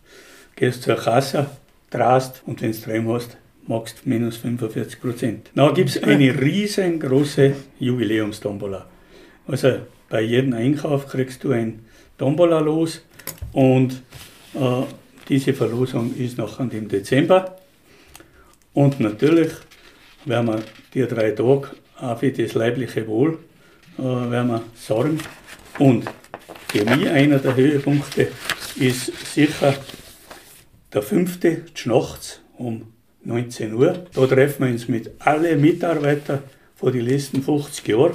[0.56, 1.46] gehst zur Kasse,
[1.90, 3.36] drast und wenn du drin hast,
[3.68, 5.50] magst minus 45 Prozent.
[5.54, 8.86] Dann gibt es eine riesengroße Jubiläumstombola.
[9.46, 11.84] Also bei jedem Einkauf kriegst du ein
[12.16, 13.02] Tombola los
[13.52, 14.02] und
[14.54, 14.82] äh,
[15.28, 17.58] diese Verlosung ist noch im Dezember.
[18.72, 19.52] Und natürlich
[20.24, 20.62] werden wir
[20.94, 21.68] die drei Tage
[22.00, 23.38] auch für das leibliche Wohl
[23.98, 25.18] äh, werden wir sorgen.
[25.78, 26.04] Und
[26.68, 28.28] für mich einer der Höhepunkte
[28.76, 29.74] ist sicher
[30.92, 32.92] der fünfte Schnachts um
[33.28, 33.94] 19 Uhr.
[34.14, 36.40] Da treffen wir uns mit allen Mitarbeitern
[36.74, 38.14] von den letzten 50 Jahren.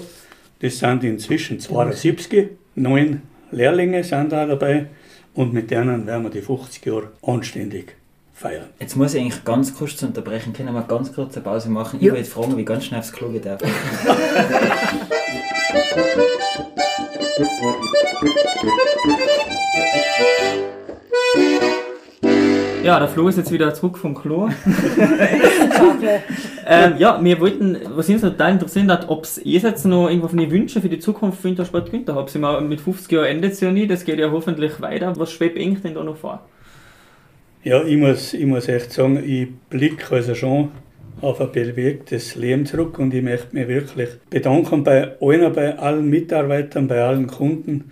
[0.60, 3.22] Das sind inzwischen 72, neun
[3.52, 4.88] Lehrlinge sind da dabei
[5.36, 7.96] und mit denen werden wir die 50 Jahre anständig
[8.34, 8.70] feiern.
[8.80, 10.54] Jetzt muss ich eigentlich ganz kurz zu unterbrechen.
[10.54, 12.00] Können wir ganz kurz eine Pause machen?
[12.02, 12.08] Ja.
[12.08, 13.46] Ich wollte fragen, wie ganz schnell aufs Klo geht.
[22.84, 24.50] Ja, der Flo ist jetzt wieder zurück vom Klo.
[26.68, 30.28] ähm, ja, wir wollten, was uns total interessiert hat, ob es ihr jetzt noch irgendwo
[30.28, 32.36] von den Wünschen für die Zukunft für Wintersport Günther habt.
[32.36, 35.14] Mit 50 Jahren endet es ja nie, das geht ja hoffentlich weiter.
[35.16, 36.46] Was schwebt eng denn da noch vor?
[37.64, 40.72] Ja, ich muss, ich muss echt sagen, ich blicke also schon
[41.22, 46.10] auf ein bewegtes Leben zurück und ich möchte mich wirklich bedanken bei allen, bei allen
[46.10, 47.92] Mitarbeitern, bei allen Kunden,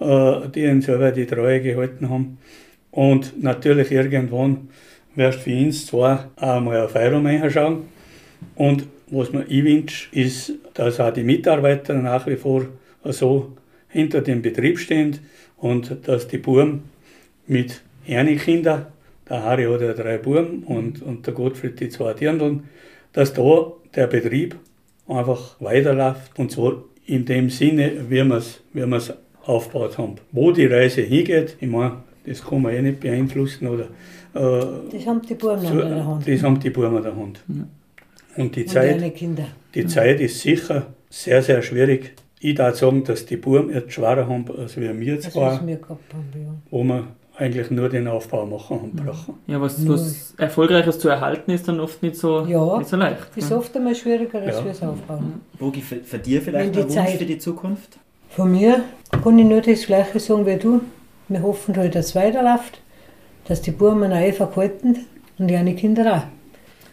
[0.00, 2.38] äh, die uns selber die Treue gehalten haben.
[2.94, 4.68] Und natürlich irgendwann
[5.16, 7.88] wirst du für uns zwar auch mal auf Feiern reinschauen.
[8.54, 12.66] Und was mir ich wünsche, ist, dass auch die Mitarbeiter nach wie vor
[13.02, 13.52] so
[13.88, 15.18] hinter dem Betrieb stehen
[15.56, 16.84] und dass die Buben
[17.48, 18.86] mit ihren Kindern,
[19.28, 22.68] der Harry hat ja drei Buben und, und der Gottfried die zwei Dirndln,
[23.12, 24.54] dass da der Betrieb
[25.08, 30.14] einfach weiterläuft und zwar in dem Sinne, wie wir es aufgebaut haben.
[30.30, 33.68] Wo die Reise hingeht, ich meine, das kann man eh nicht beeinflussen.
[33.68, 33.84] Oder,
[34.34, 36.28] äh, Das haben die Buben so, an der Hand.
[36.28, 37.40] das haben die Buben an der Hand.
[38.36, 39.18] Und die Und Zeit,
[39.74, 42.14] die Zeit ist sicher sehr, sehr schwierig.
[42.40, 45.34] Ich darf sagen, dass die Buben jetzt schwerer haben als wir was
[45.66, 46.54] wir gehabt haben, ja.
[46.70, 47.06] wo wir
[47.36, 49.34] eigentlich nur den Aufbau machen haben brauchen.
[49.46, 52.78] Ja, was, was Erfolgreiches zu erhalten ist dann oft nicht so, Ja.
[52.78, 53.26] nicht so leicht.
[53.34, 53.56] Ist ne?
[53.56, 54.64] oft einmal schwieriger, als Ja.
[54.64, 55.40] wir es aufbauen.
[55.58, 57.98] Bogi, für, für dir vielleicht ein Wunsch Zeit- für die Zukunft?
[58.28, 58.82] Von mir
[59.22, 60.80] kann ich nur das Gleiche sagen wie du.
[61.28, 62.80] Wir hoffen halt, dass es weiterläuft,
[63.46, 65.06] dass die Buben einfach halten
[65.38, 66.22] und die Kinder auch.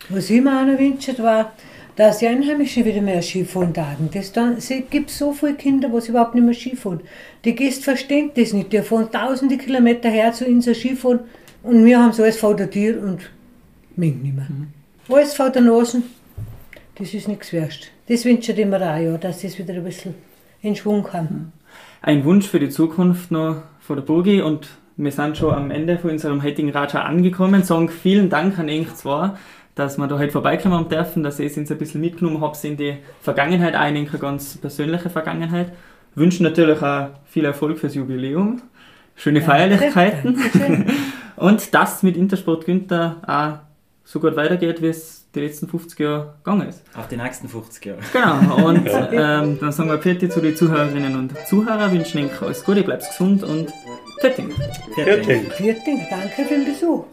[0.10, 1.54] Was ich mir auch noch wünsche, war,
[1.96, 3.74] dass die Einheimischen wieder mehr Skifahren.
[4.14, 7.02] Das dann, es gibt so viele Kinder, die überhaupt nicht mehr Skifahren.
[7.46, 8.72] Die Gäste verstehen das nicht.
[8.74, 11.20] Die fahren tausende Kilometer her zu uns Skifahren
[11.64, 13.20] und wir haben so alles vor der Tür und
[13.96, 14.48] mögen nicht mehr.
[15.10, 16.02] Alles vor der Nase,
[16.96, 17.92] das ist nichts wert.
[18.08, 20.16] Das wünsche ich mir auch, ja, dass das wieder ein bisschen
[20.62, 21.52] in Schwung kommt.
[22.02, 25.98] Ein Wunsch für die Zukunft noch von der Bogi und wir sind schon am Ende
[25.98, 27.62] von unserem heutigen Raja angekommen.
[27.64, 29.32] Sagen vielen Dank an euch zwei,
[29.76, 32.78] dass wir da heute vorbeikommen haben dürfen, dass ihr uns ein bisschen mitgenommen habt in
[32.78, 35.74] die Vergangenheit, auch in eine ganz persönliche Vergangenheit.
[36.16, 38.62] Wünschen natürlich auch viel Erfolg fürs Jubiläum,
[39.18, 40.86] schöne Feierlichkeiten Dankeschön.
[41.36, 43.68] und dass mit Intersport Günther auch
[44.06, 46.84] so gut weitergeht, wie es die letzten 50 Jahre gegangen ist.
[46.96, 48.00] Auf die nächsten 50 Jahre.
[48.12, 52.64] Genau, und ähm, dann sagen wir Pfiat zu den Zuhörerinnen und Zuhörern, wünschen euch alles
[52.64, 53.72] Gute, bleibt gesund und.
[54.20, 55.52] Fertig.
[55.54, 57.06] Vielen Dank, danke für den Besuch.